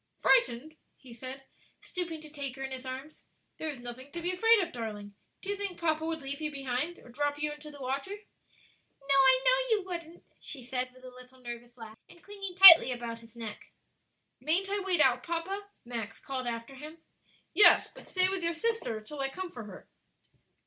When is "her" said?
2.55-2.63, 19.65-19.87